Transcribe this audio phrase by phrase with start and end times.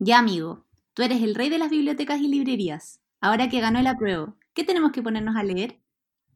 [0.00, 0.64] Ya, amigo,
[0.94, 3.00] tú eres el rey de las bibliotecas y librerías.
[3.20, 5.80] Ahora que ganó el apruebo, ¿qué tenemos que ponernos a leer?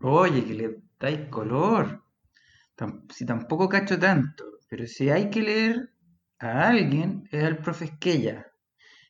[0.01, 2.03] Oye, que le dais color.
[3.11, 5.93] Si tampoco cacho tanto, pero si hay que leer
[6.41, 8.47] a alguien, es al profe Esquella.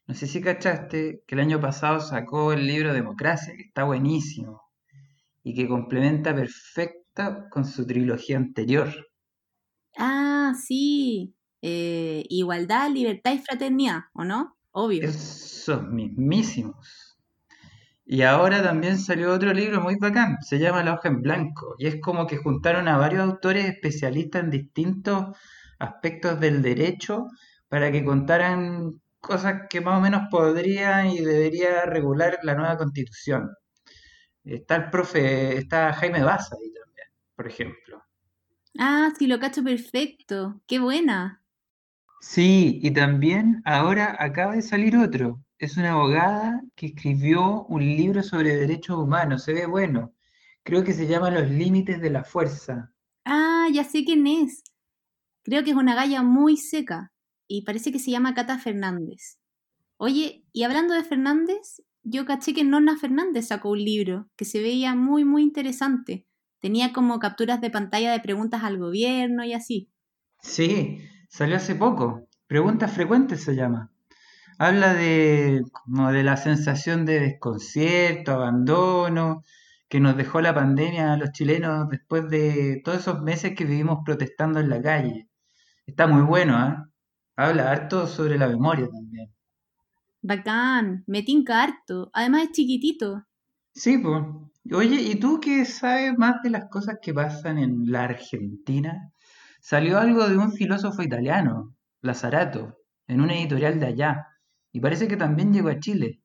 [0.07, 4.63] No sé si cachaste que el año pasado sacó el libro Democracia, que está buenísimo
[5.43, 8.93] y que complementa perfecta con su trilogía anterior.
[9.97, 11.35] Ah, sí.
[11.63, 14.59] Eh, igualdad, libertad y fraternidad, ¿o no?
[14.73, 15.09] Obvio.
[15.09, 17.17] Esos mismísimos.
[18.05, 21.87] Y ahora también salió otro libro muy bacán, se llama La hoja en blanco, y
[21.87, 25.37] es como que juntaron a varios autores especialistas en distintos
[25.79, 27.29] aspectos del derecho
[27.69, 33.51] para que contaran cosas que más o menos podría y debería regular la nueva constitución.
[34.45, 37.07] Está el profe, está Jaime Baza ahí también,
[37.37, 38.03] por ejemplo.
[38.79, 40.61] Ah, sí, lo cacho perfecto.
[40.67, 41.42] Qué buena.
[42.23, 45.43] Sí, y también ahora acaba de salir otro.
[45.59, 49.43] Es una abogada que escribió un libro sobre derechos humanos.
[49.43, 50.15] Se ve bueno.
[50.63, 52.93] Creo que se llama Los límites de la fuerza.
[53.25, 54.63] Ah, ya sé quién es.
[55.43, 57.13] Creo que es una galla muy seca
[57.49, 59.41] y parece que se llama Cata Fernández.
[59.97, 64.63] Oye, y hablando de Fernández, yo caché que Nona Fernández sacó un libro que se
[64.63, 66.29] veía muy, muy interesante.
[66.61, 69.91] Tenía como capturas de pantalla de preguntas al gobierno y así.
[70.41, 71.01] Sí,
[71.33, 72.29] salió hace poco.
[72.47, 73.91] Preguntas frecuentes se llama.
[74.59, 79.43] Habla de, como de la sensación de desconcierto, abandono,
[79.89, 84.01] que nos dejó la pandemia a los chilenos después de todos esos meses que vivimos
[84.05, 85.29] protestando en la calle.
[85.87, 86.89] Está muy bueno, ¿ah?
[87.35, 89.33] Habla harto sobre la memoria también.
[90.21, 92.11] Bacán, me tinca harto.
[92.13, 93.25] Además es chiquitito.
[93.75, 94.23] Sí, pues.
[94.71, 99.11] Oye, ¿y tú qué sabes más de las cosas que pasan en la Argentina?
[99.65, 104.27] Salió algo de un filósofo italiano, Lazarato, en una editorial de allá,
[104.73, 106.21] y parece que también llegó a Chile.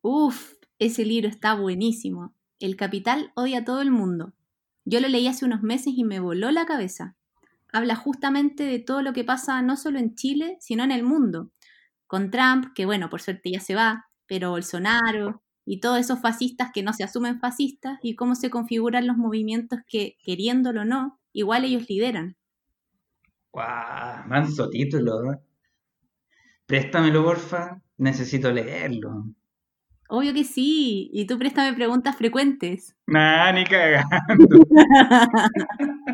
[0.00, 2.36] Uf, ese libro está buenísimo.
[2.60, 4.32] El capital odia a todo el mundo.
[4.84, 7.16] Yo lo leí hace unos meses y me voló la cabeza.
[7.72, 11.50] Habla justamente de todo lo que pasa no solo en Chile, sino en el mundo.
[12.06, 16.70] Con Trump, que bueno, por suerte ya se va, pero Bolsonaro y todos esos fascistas
[16.72, 21.18] que no se asumen fascistas y cómo se configuran los movimientos que, queriéndolo o no,
[21.36, 22.36] igual ellos lideran.
[23.52, 24.26] ¡Guau!
[24.26, 25.38] Manso título, ¿eh?
[26.66, 27.80] Préstamelo, porfa.
[27.98, 29.24] Necesito leerlo.
[30.08, 32.96] Obvio que sí, y tú préstame preguntas frecuentes.
[33.06, 34.06] Nah, ni cagando.